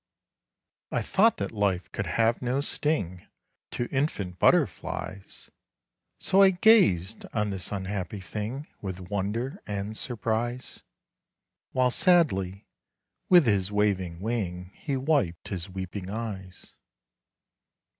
[0.91, 5.51] I thought that life could have no stingTo infant butterflies,
[6.17, 10.81] So I gazed on this unhappy thingWith wonder and surprise.
[11.71, 12.65] While sadly
[13.29, 16.73] with his waving wingHe wiped his weeping eyes.